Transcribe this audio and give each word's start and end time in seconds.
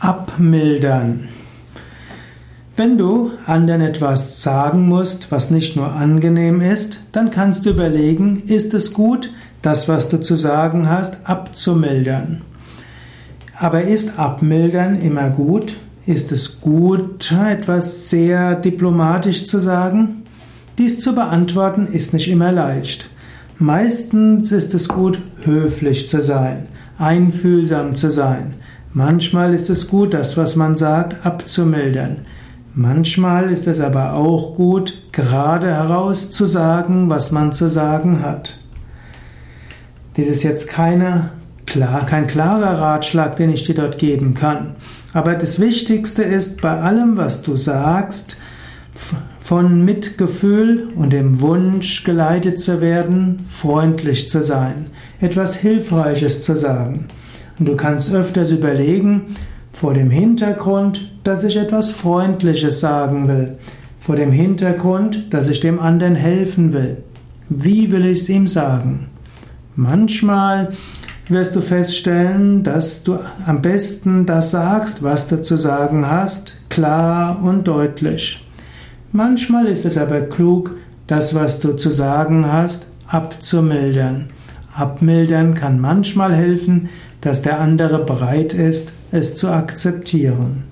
Abmildern. 0.00 1.28
Wenn 2.76 2.96
du 2.96 3.32
anderen 3.46 3.80
etwas 3.80 4.42
sagen 4.42 4.88
musst, 4.88 5.32
was 5.32 5.50
nicht 5.50 5.74
nur 5.74 5.90
angenehm 5.90 6.60
ist, 6.60 7.00
dann 7.10 7.32
kannst 7.32 7.66
du 7.66 7.70
überlegen, 7.70 8.44
ist 8.46 8.74
es 8.74 8.94
gut, 8.94 9.30
das, 9.60 9.88
was 9.88 10.08
du 10.08 10.20
zu 10.20 10.36
sagen 10.36 10.88
hast, 10.88 11.28
abzumildern. 11.28 12.42
Aber 13.56 13.82
ist 13.82 14.20
Abmildern 14.20 14.94
immer 14.94 15.30
gut? 15.30 15.74
Ist 16.06 16.30
es 16.30 16.60
gut, 16.60 17.32
etwas 17.32 18.08
sehr 18.08 18.54
diplomatisch 18.54 19.46
zu 19.46 19.58
sagen? 19.58 20.22
Dies 20.78 21.00
zu 21.00 21.12
beantworten 21.12 21.88
ist 21.88 22.14
nicht 22.14 22.28
immer 22.28 22.52
leicht. 22.52 23.10
Meistens 23.58 24.52
ist 24.52 24.74
es 24.74 24.86
gut, 24.86 25.18
höflich 25.42 26.08
zu 26.08 26.22
sein, 26.22 26.68
einfühlsam 26.98 27.96
zu 27.96 28.08
sein. 28.10 28.54
Manchmal 28.98 29.54
ist 29.54 29.70
es 29.70 29.86
gut, 29.86 30.12
das, 30.12 30.36
was 30.36 30.56
man 30.56 30.74
sagt, 30.74 31.24
abzumildern. 31.24 32.26
Manchmal 32.74 33.52
ist 33.52 33.68
es 33.68 33.80
aber 33.80 34.14
auch 34.14 34.56
gut, 34.56 34.98
gerade 35.12 35.68
heraus 35.68 36.30
zu 36.30 36.46
sagen, 36.46 37.08
was 37.08 37.30
man 37.30 37.52
zu 37.52 37.70
sagen 37.70 38.24
hat. 38.24 38.58
Dies 40.16 40.26
ist 40.26 40.42
jetzt 40.42 40.66
keine, 40.66 41.30
klar, 41.64 42.06
kein 42.06 42.26
klarer 42.26 42.80
Ratschlag, 42.80 43.36
den 43.36 43.50
ich 43.50 43.62
dir 43.62 43.76
dort 43.76 43.98
geben 43.98 44.34
kann. 44.34 44.74
Aber 45.12 45.36
das 45.36 45.60
Wichtigste 45.60 46.24
ist, 46.24 46.60
bei 46.60 46.80
allem, 46.80 47.16
was 47.16 47.42
du 47.42 47.56
sagst, 47.56 48.36
von 49.40 49.84
Mitgefühl 49.84 50.88
und 50.96 51.12
dem 51.12 51.40
Wunsch 51.40 52.02
geleitet 52.02 52.58
zu 52.58 52.80
werden, 52.80 53.44
freundlich 53.46 54.28
zu 54.28 54.42
sein, 54.42 54.86
etwas 55.20 55.54
Hilfreiches 55.54 56.42
zu 56.42 56.56
sagen. 56.56 57.06
Und 57.58 57.66
du 57.66 57.76
kannst 57.76 58.12
öfters 58.12 58.50
überlegen, 58.50 59.36
vor 59.72 59.94
dem 59.94 60.10
Hintergrund, 60.10 61.12
dass 61.24 61.44
ich 61.44 61.56
etwas 61.56 61.90
Freundliches 61.90 62.80
sagen 62.80 63.28
will, 63.28 63.58
vor 63.98 64.16
dem 64.16 64.32
Hintergrund, 64.32 65.32
dass 65.32 65.48
ich 65.48 65.60
dem 65.60 65.78
anderen 65.78 66.14
helfen 66.14 66.72
will. 66.72 66.98
Wie 67.48 67.90
will 67.92 68.06
ich 68.06 68.22
es 68.22 68.28
ihm 68.28 68.46
sagen? 68.46 69.08
Manchmal 69.76 70.70
wirst 71.28 71.54
du 71.54 71.60
feststellen, 71.60 72.62
dass 72.62 73.04
du 73.04 73.18
am 73.46 73.62
besten 73.62 74.26
das 74.26 74.50
sagst, 74.50 75.02
was 75.02 75.28
du 75.28 75.42
zu 75.42 75.56
sagen 75.56 76.08
hast, 76.08 76.68
klar 76.70 77.42
und 77.42 77.68
deutlich. 77.68 78.46
Manchmal 79.12 79.66
ist 79.66 79.84
es 79.84 79.96
aber 79.96 80.22
klug, 80.22 80.76
das, 81.06 81.34
was 81.34 81.60
du 81.60 81.74
zu 81.74 81.90
sagen 81.90 82.50
hast, 82.50 82.86
abzumildern. 83.06 84.30
Abmildern 84.78 85.54
kann 85.54 85.80
manchmal 85.80 86.34
helfen, 86.34 86.88
dass 87.20 87.42
der 87.42 87.60
andere 87.60 88.04
bereit 88.04 88.52
ist, 88.52 88.92
es 89.10 89.34
zu 89.34 89.48
akzeptieren. 89.48 90.64